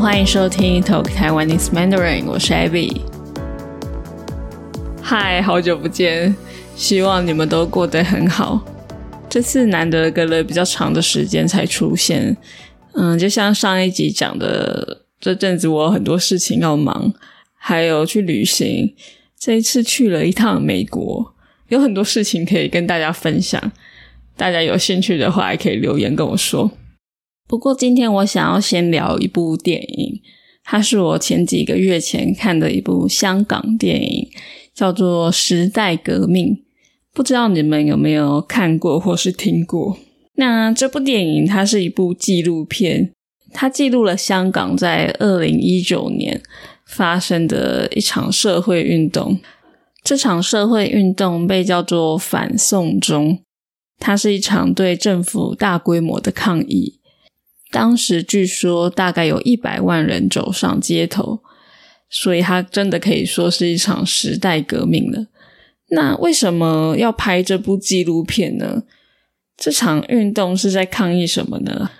[0.00, 3.02] 欢迎收听 Talk Taiwanese Mandarin，我是 Abby。
[5.02, 6.34] 嗨，好久不见，
[6.74, 8.64] 希望你们都过得很好。
[9.28, 12.34] 这次难得隔了比较长的时间才出现，
[12.94, 17.12] 嗯，就像上一集讲的，这阵子我有很多事情要忙，
[17.58, 18.94] 还有去旅行。
[19.38, 21.34] 这一次去了一趟美国，
[21.68, 23.60] 有很多事情可以跟大家分享。
[24.34, 26.70] 大家有兴趣的话，也可以留言跟我说。
[27.50, 30.22] 不过今天我想要先聊一部电影，
[30.62, 34.28] 它是我前几个月前看的一部香港电影，
[34.72, 36.54] 叫做《时代革命》。
[37.12, 39.98] 不知道你们有没有看过或是听过？
[40.34, 43.10] 那这部电影它是一部纪录片，
[43.52, 46.40] 它记录了香港在二零一九年
[46.86, 49.40] 发生的一场社会运动。
[50.04, 53.40] 这场社会运动被叫做“反送中”，
[53.98, 56.99] 它是一场对政府大规模的抗议。
[57.70, 61.40] 当时据说大概有一百万人走上街头，
[62.08, 65.26] 所以它真的可以说是一场时代革命了。
[65.90, 68.82] 那为什么要拍这部纪录片呢？
[69.56, 71.90] 这场运动是在抗议什么呢？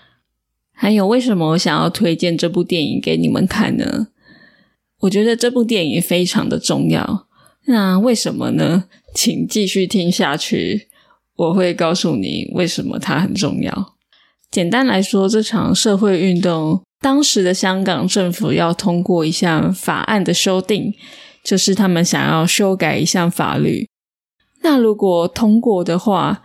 [0.72, 4.08] 还有为什么我想要推荐这部电影给你们看呢？
[5.00, 7.26] 我觉得这部电影非常的重要。
[7.66, 8.84] 那为什么呢？
[9.14, 10.88] 请继续听下去，
[11.36, 13.96] 我会告诉你为什么它很重要。
[14.50, 20.92] 简单来说，这场社会运动，当时的香港政府要通过一项法案的修订，
[21.44, 23.86] 就是他们想要修改一项法律。
[24.62, 26.42] 那如果通过的话，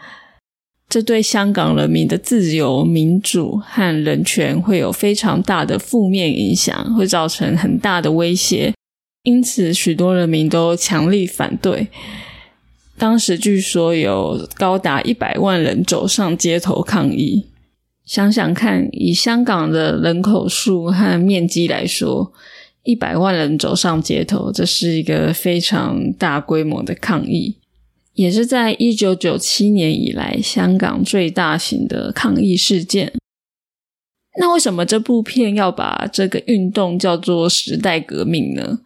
[0.87, 8.71] 这对香港人民的自由、民主和人权会有非常大的负面影响，会造成很大的威胁。
[9.23, 11.87] 因此，许多人民都强力反对。
[12.99, 17.47] 当时据说有高达一百万人走上街头抗议。
[18.05, 22.31] 想想看，以香港的人口数和面积来说，
[22.83, 27.57] 一百万人走上街头，这是一个非常大规模的抗议，
[28.13, 33.11] 也是在一九九七年以来香港最大型的抗议事件。
[34.37, 38.81] 那为什么这部片要把这个运动叫做时代革命呢？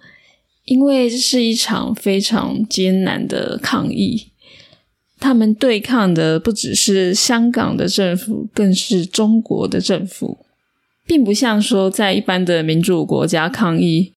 [0.63, 4.28] 因为这是一场非常艰难的抗议。
[5.19, 10.45] 他们对抗的不只是香港的政府，更是中国的政府，
[11.05, 14.13] 并不像说在一般的民主国家抗议，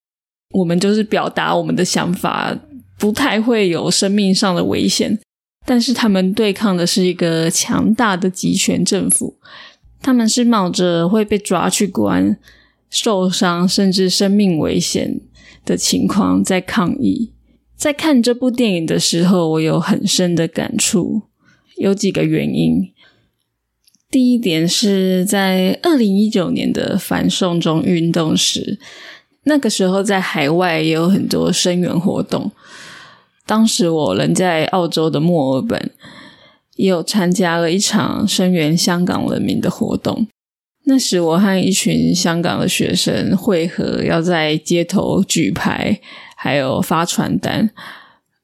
[0.50, 2.56] 我们就是表达我们的想法，
[2.98, 5.18] 不太会有生命上的危险。
[5.64, 9.36] 但是他们对抗的是一个强大的集权政府，
[10.00, 12.36] 他们是冒着会被抓去关、
[12.90, 15.20] 受伤甚至生命危险
[15.64, 17.32] 的情况在抗议。
[17.82, 21.22] 在看这部电影的时候，我有很深的感触，
[21.78, 22.92] 有几个原因。
[24.08, 28.78] 第一点是在二零一九年的反送中运动时，
[29.46, 32.52] 那个时候在海外也有很多声援活动。
[33.46, 35.90] 当时我人在澳洲的墨尔本，
[36.76, 40.28] 也有参加了一场声援香港人民的活动。
[40.84, 46.00] 那时我和一群香港的学生会合，要在街头举牌。
[46.42, 47.70] 还有发传单，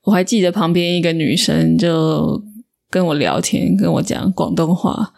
[0.04, 2.40] 我还记得旁边一个女生就
[2.88, 5.12] 跟我聊天，跟我讲广东话，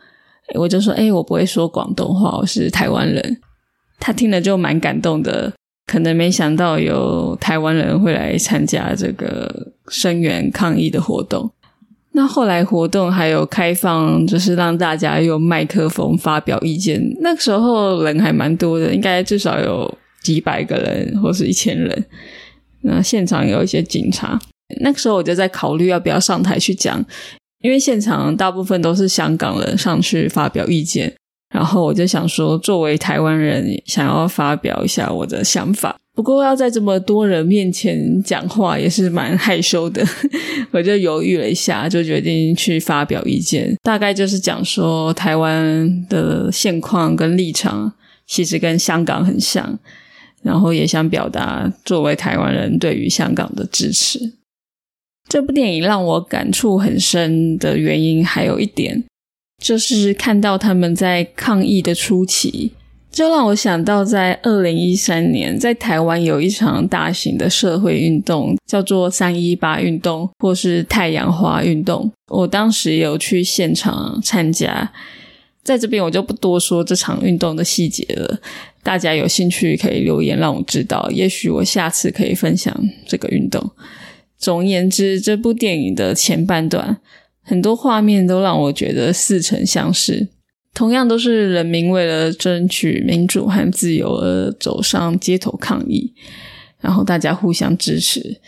[0.55, 3.39] 我就说：“哎，我不会说广东话，我是台湾人。”
[4.01, 5.53] 她听了就蛮感动的，
[5.87, 11.53] 可能没想到有台湾人会来参加这个声援抗议的活动。
[12.13, 16.99] 那后来活动还有开放，就是让大家用麦克风发表意见。
[17.21, 22.07] 那个时候人还蛮多的，应该至少有几百个人，或是一千人。
[22.83, 24.39] 那现场有一些警察，
[24.81, 27.05] 那个时候我就在考虑要不要上台去讲，
[27.63, 31.13] 因为现场大部分都是香港人上去发表意见，
[31.55, 35.97] 然后我就想说，作为台湾人，想要发表一下我的想法。
[36.13, 40.05] 不过要在这么多人面前讲话也是蛮害羞的，
[40.71, 43.75] 我就犹豫了一下，就决定去发表意见。
[43.83, 47.93] 大概就是讲说，台湾的现况跟立场
[48.27, 49.79] 其实跟香港很像。
[50.43, 54.35] 然后也想表达作为台湾人对于香港的支持。
[55.29, 59.05] 这部电影让我感触很深的原因还有一点，
[59.63, 62.73] 就是看到他们在抗议的初期，
[63.13, 72.11] 就让我想到在二零一三年在台湾有一场大型的社会运动，叫做三一八运动或是太阳花运动。
[72.33, 74.93] 我当时有去现场参加，
[75.63, 78.41] 在这边我就不多说这场运动的细节了。
[78.83, 82.75] 大家有兴趣可以留言让我知道，也许我下次可以分享
[83.07, 83.71] 这个运动。
[84.39, 86.99] 总言之，这部电影的前半段
[87.43, 90.29] 很多画面都让我觉得似曾相识。
[90.73, 96.15] 同样都是人民为了争取民主和自由而走上街头抗议，
[96.81, 98.41] 然后大家互相支持。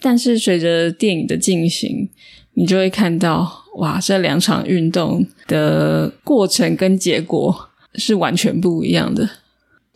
[0.00, 2.08] 但是随着电影的进行，
[2.54, 9.28] 你就会看到，哇，这两场运动的过程跟结果是完全不一样的。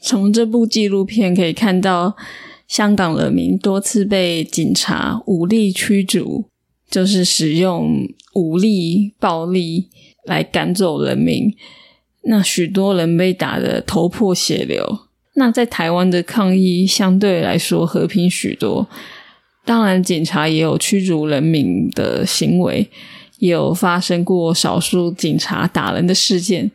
[0.01, 2.17] 从这部纪录片可以看到，
[2.67, 6.45] 香港人民多次被警察武力驱逐，
[6.91, 9.89] 就是使用武力暴力。
[10.25, 11.55] 来赶走人民，
[12.25, 14.99] 那许多人被打得头破血流。
[15.37, 18.87] 那在台湾的抗议相对来说和平许多，
[19.65, 22.91] 当然警察也有驱逐人民的行为，
[23.39, 26.71] 也有发生过少数警察打人的事件，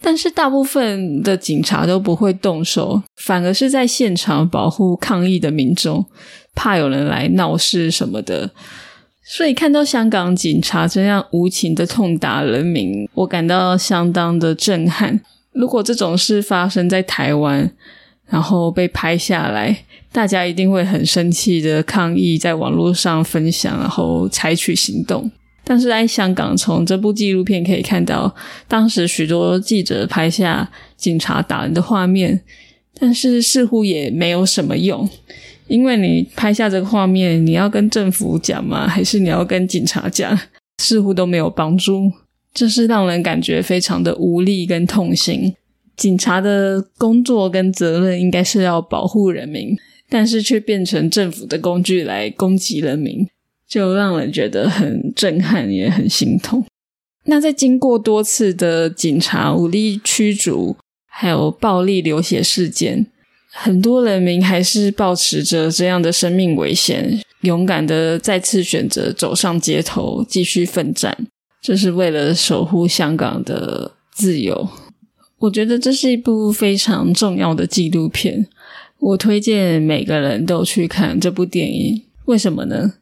[0.00, 6.04] 但是大部分的警察都不会动手，反而是在现场保护抗议的民众，
[6.54, 8.50] 怕有人来闹事什么的。
[9.28, 15.20] 所以看到香港警察这样无情的痛打人民，我感到相当的震撼。
[15.52, 17.72] 如果这种事发生在台湾，
[18.26, 25.30] 然后被拍下来，大家一定会很生气的抗议，在网络上分享，然后采取行动。
[25.68, 28.32] 但是在香港，从这部纪录片可以看到，
[28.68, 32.40] 当时许多记者拍下警察打人的画面，
[33.00, 35.08] 但是似乎也没有什么用。
[35.66, 38.86] 因为你拍下这个画面，你要跟政府讲吗？
[38.86, 40.38] 还是你要跟警察讲？
[40.78, 42.12] 似乎都没有帮助，
[42.54, 45.52] 这是让人感觉非常的无力跟痛心。
[45.96, 49.76] 警察的工作跟责任应该是要保护人民，
[50.08, 53.26] 但是却变成政府的工具来攻击人民，
[53.68, 56.64] 就让人觉得很震撼，也很心痛。
[57.24, 60.76] 那在经过多次的警察武力驱逐，
[61.08, 63.06] 还有暴力流血事件。
[63.58, 71.26] 很多人民还是保持着这样的生命危险，勇敢的再次选择走上街头，继续奋战，
[71.62, 74.68] 这是为了守护香港的自由。
[75.38, 78.46] 我觉得这是一部非常重要的纪录片，
[79.00, 82.04] 我推荐每个人都去看这部电影。
[82.26, 82.94] 为什么呢？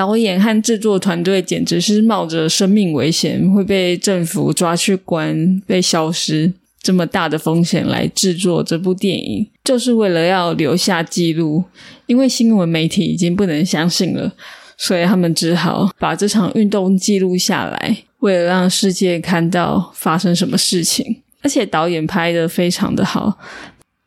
[0.00, 6.54] 导演和制作团队简直是冒着生命危险，会被政府抓去关，被消失。
[6.80, 11.64] 这么大的风险来制作这部电影，就是为了要留下记录。
[12.06, 14.32] 因为新闻媒体已经不能相信了，
[14.78, 21.20] 所以他们只好把这场运动记录下来，为了让世界看到发生什么事情。
[21.42, 23.38] 而且导演拍的非常的好，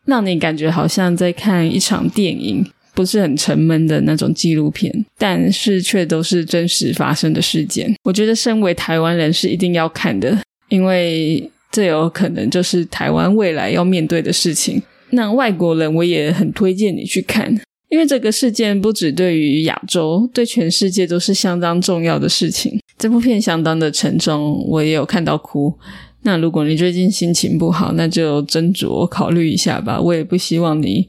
[0.05, 7.93] 让你感觉好像在看一场电影，不是很沉闷的那种纪录片，但是却都是真实发生的事件。
[8.03, 10.37] 我觉得身为台湾人是一定要看的，
[10.69, 11.49] 因为。
[11.73, 14.79] 这有可能就是台湾未来要面对的事情。
[15.09, 17.51] 那外国人我也很推荐你去看，
[17.89, 22.79] 因为这个事件不只对于亚洲，对全世界都是相当重要的事情。
[22.99, 25.73] 这部片相当的沉重，我也有看到哭。
[26.21, 29.99] 那如果你最近心情不好，那就斟酌考虑一下吧。
[29.99, 31.07] 我也不希望你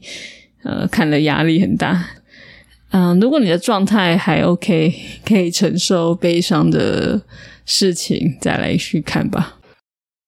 [0.65, 2.05] 呃看了压力很大。
[2.91, 4.93] 嗯，如果你的状态还 OK，
[5.25, 7.21] 可以承受悲伤的
[7.65, 9.57] 事情，再来去看吧。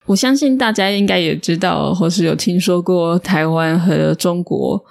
[0.07, 4.83] 我相信大家应该也知道，或是有听说过台湾和中国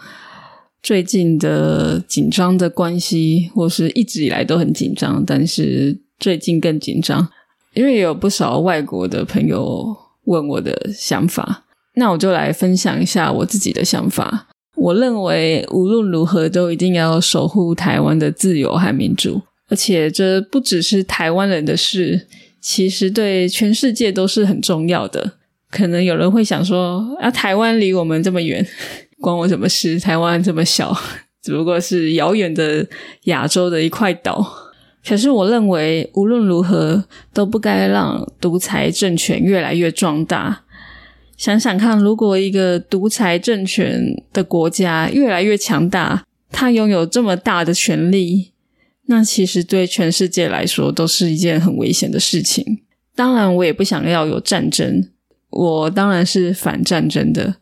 [0.82, 7.28] 最近的紧张的关系，或是一直以来都很紧张，但是最近更紧张。
[7.74, 14.48] 因为有不少外国的朋友问我的想法，那我就来分享一下我自己的想法。
[14.76, 22.26] 我认为无论如何都一定要守护台湾的自由和民主，而且这不只是台湾人的事。
[22.60, 25.32] 其实对全世界都是很重要的。
[25.70, 28.66] 可能有人会想说：“啊，台湾离我们这么远，
[29.20, 30.00] 关我什么事？
[30.00, 30.96] 台湾这么小，
[31.42, 32.84] 只不过是遥远的
[33.24, 34.44] 亚洲的一块岛。”
[35.06, 40.64] 可是我认为，无论如何都不该让独裁政权越来越壮大。
[41.36, 44.02] 想想看，如果一个独裁政权
[44.32, 48.52] 的国家越来越强大，它拥有这么大的权力。
[49.08, 52.80] 那其实对全世界来说都是一件很危险的事情。
[53.14, 55.08] 当然，我也不想要有战争，
[55.50, 57.56] 我当然是反战争的，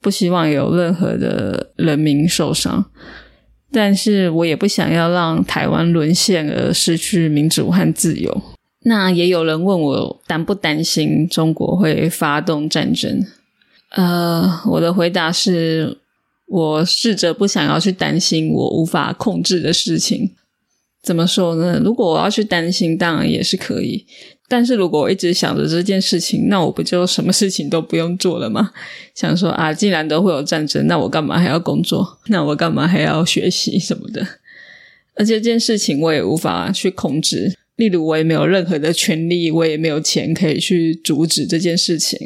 [0.00, 2.84] 不希望有任何的人民受伤。
[3.72, 8.42] 但是我也不想要让台湾沦陷而失去民主和自由。
[8.88, 13.26] 那也有人问我担不担心中国会发动战争？
[13.90, 15.98] 呃，我的回答是
[16.46, 20.30] 我试着不想要去担心我无法控制的事情。
[21.02, 21.80] 怎么说呢？
[21.84, 24.06] 如果我要去担心，当然也是可以。
[24.48, 28.70] 但是如果我一直想着这件事情，那我不就什么事情都不用做了吗？
[29.16, 32.18] 想说啊，既然都会有战争，那我干嘛还要工作？
[32.28, 34.24] 那我干嘛还要学习什么的？
[35.16, 42.18] 而且这件事情我也无法去控制，例如，我也没有任何的权利，我也没有钱可以去阻止这件事情。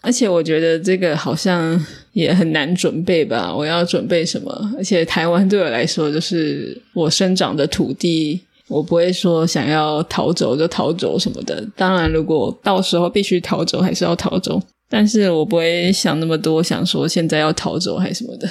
[0.00, 3.54] 而且，我觉得这个好像也很难准备吧？
[3.54, 4.74] 我要准备什么？
[4.76, 11.66] 而且，台湾对我来说就是我生长的土地，我不会说想要逃走就逃走什么的。
[11.74, 14.60] 当然，如果到时候必须逃走，还是要逃走。
[14.90, 18.48] 但是我不会想那么多，想说现在要逃走还是什么的。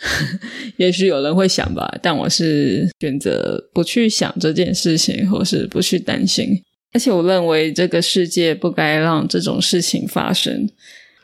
[0.78, 6.48] 也许有人会想吧，但我是选择不去想这件事情，或是不去担心。
[6.92, 10.68] 而且我认为这个世界不该让这种事情发生，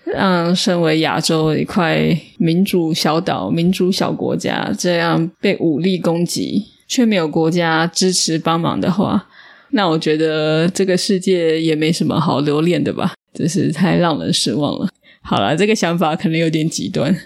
[0.05, 9.27] 让身为亚洲一块民主小岛、民主小国家这样被武力攻击，却没有国家支持帮忙的话，
[9.71, 14.89] 那我觉得这个世界也没什么好留恋的吧，真是太让人失望了。
[15.23, 17.17] 好了，这个想法可能有点极端。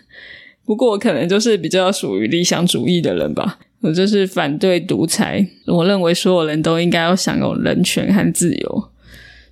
[0.69, 8.91] 不过我可能就是比较属于理想主义的人吧，我就是反对独裁，我认为所有人都应该要享有人权和自由，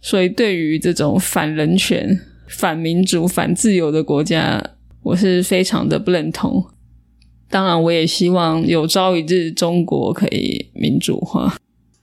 [0.03, 4.63] 所以对于这种反人权、反民主、反自由的国家，
[5.05, 6.63] 我是非常的不认同。
[7.49, 11.57] 当然，我也希望有朝一日中国可以民主化，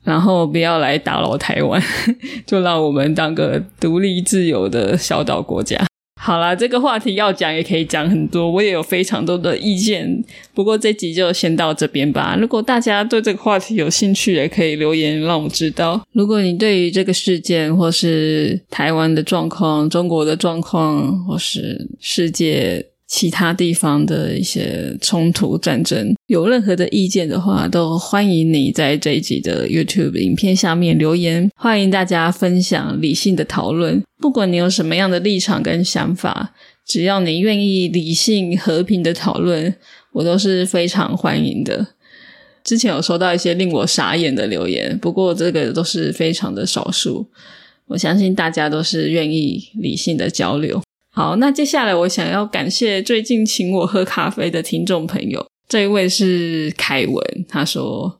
[0.04, 1.80] 然后不要来打扰台湾，
[2.48, 5.86] 就让我们当个独立自由的小岛国家。
[6.26, 10.24] 好啦，这个话题要讲也可以讲很多，我也有非常多的意见。
[10.54, 12.38] 不过这集就先到这边吧。
[12.40, 16.02] 如果大家对这个话题有兴趣，也可以留言让我知道。
[16.14, 31.48] 如果你对于这个事件，或是台湾的状况、中国的状况，或是世界，其他地方的一些冲突战争，有任何的意见的话，都欢迎你在这一集的 YouTube 影片下面留言。
[31.56, 36.56] 欢迎大家分享理性的讨论，不管你有什么样的立场跟想法，
[36.88, 39.76] 只要你愿意理性和平的讨论，
[40.14, 41.86] 我都是非常欢迎的。
[42.64, 47.30] 之前有收到一些令我傻眼的留言，不过这个都是非常的少数。
[47.86, 50.82] 我相信大家都是愿意理性的交流。
[51.16, 58.20] 好，那接下来我想要感谢最近请我喝咖啡的听众朋友，这一位是凯文，他说：“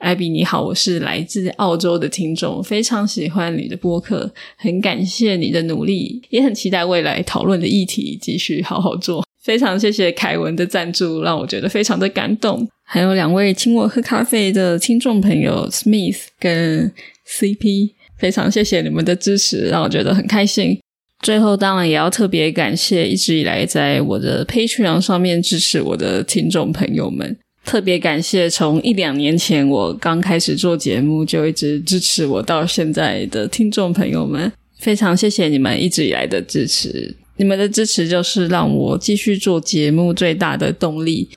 [0.00, 9.22] 艾比你好，我是来自澳洲的听众，非常喜欢你的播客，很感谢你的努力，也很期待未来讨论的议题继续好好做。
[9.44, 12.66] 非常谢谢凯文的赞助，让我觉得非常的感动。
[12.86, 16.90] 还有两位请我喝咖啡的听众朋友 Smith 跟
[17.28, 20.78] CP，非常谢谢你们的支持，让我觉得很开心。”
[21.22, 27.36] 最后，当然也要特别感谢一直以来在我的 Patreon 上面支持我的听众朋友们。
[27.62, 37.14] 特别感谢从一两年前我刚开始做节目就一直支持我到现在的听众朋友们，非常谢谢你们一直以来的支持。
[37.36, 41.28] 你们的支持就是让我继续做节目最大的动力。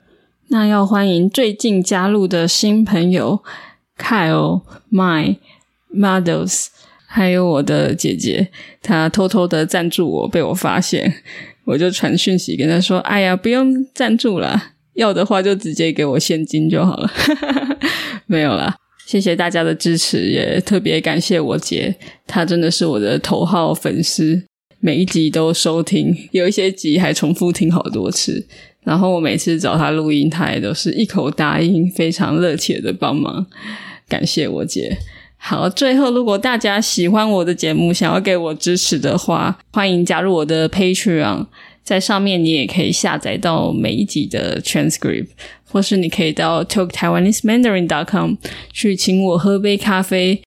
[0.48, 3.42] 那要欢迎最近加入的新朋友
[3.98, 5.36] Kyle、My、
[5.94, 6.68] Models。
[7.16, 8.48] 还有我的姐姐，
[8.82, 11.22] 她偷偷的赞助我，被我发现，
[11.64, 14.60] 我就传讯息跟她说：“哎呀，不用赞助了，
[14.94, 17.08] 要的话就直接给我现金就好了。
[18.26, 18.74] ”没有啦，
[19.06, 21.94] 谢谢大家的支持，也特别感谢我姐，
[22.26, 24.42] 她真的是我的头号粉丝，
[24.80, 28.44] 每一集都收听，有一些集还重复听好多次。
[28.82, 33.46] 然后我每次找她录音，她也都是一口答应，非常热切的帮忙，
[34.08, 34.98] 感谢我姐。
[35.46, 41.44] 好，最后，如果大家喜欢我的节目，想要给我支持的话，欢迎加入我的 Patreon，
[41.82, 45.26] 在上面你也可以下载到每一集的 transcript，
[45.70, 48.36] 或是你可以到 talktaiwanesemandarin.com
[48.72, 50.40] 去请我喝杯咖啡。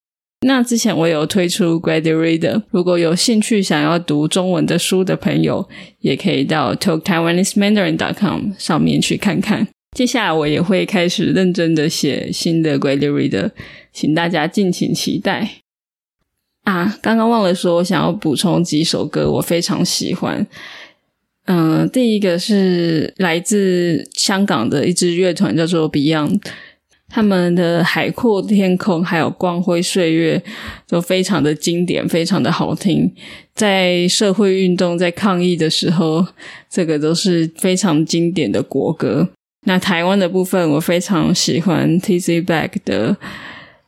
[0.44, 5.68] 那之前我有推出 Grady Reader，如果有兴趣想要读中文的书的朋友，
[6.00, 9.68] 也可以到 talktaiwanesemandarin.com 上面去看看。
[9.96, 13.50] 接下来我也会开始认真的写新的 Grady Reader。
[13.98, 15.50] 请大家敬请期待
[16.62, 16.96] 啊！
[17.02, 20.46] 刚刚忘了说，我想要补充几首歌，我非常喜欢。
[21.46, 26.40] 嗯，第一个是来自香港的一支乐团，叫做 Beyond，
[27.08, 30.40] 他们的《海阔天空》还有《光辉岁月》
[30.86, 33.12] 都非常的经典，非常的好听。
[33.52, 36.24] 在社会运动、在抗议的时候，
[36.70, 39.30] 这个都是非常经典的国歌。
[39.66, 43.16] 那台湾的部分，我非常喜欢 T Z Back 的。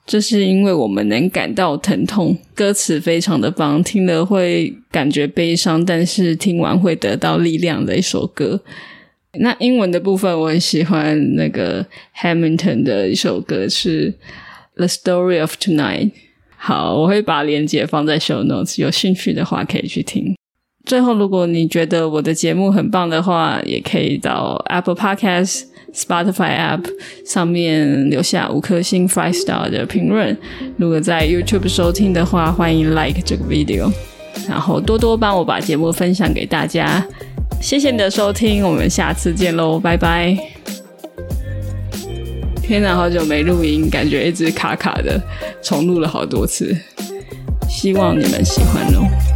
[0.07, 8.61] 这是因为我们能感到疼痛，歌词非常的棒，听了会感觉悲伤，但是听完会得到力量的一首歌。
[9.35, 11.87] 那英文的部分我很喜欢那个
[12.21, 14.13] Hamilton 的一首歌是
[14.75, 16.07] 《The Story of Tonight》。
[16.57, 20.35] 好，我会把链接放在 Show Notes，有兴趣的话可以去听。
[20.85, 25.70] 最后，如果你觉得我的节目很棒的话，也可以到 Apple Podcast。
[25.95, 26.85] Spotify App
[27.25, 30.37] 上面留下五颗星 Five Star 的评论。
[30.77, 33.91] 如果在 YouTube 收听的话，欢迎 Like 这个 video，
[34.49, 37.07] 然后多多帮我把节目分享给大家。
[37.61, 40.37] 谢谢你的收听，我们下次见喽，拜拜。
[42.63, 45.21] 天哪，好久没录音，感觉一直卡卡的，
[45.61, 46.77] 重录了好多次。
[47.69, 49.30] 希望你们喜欢哦。